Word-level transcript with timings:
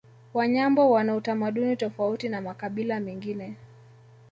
Wanyambo 0.33 0.91
wana 0.91 1.15
utamaduni 1.15 1.75
tofauti 1.77 2.29
na 2.29 2.41
makabila 2.41 2.99
mengine 2.99 3.55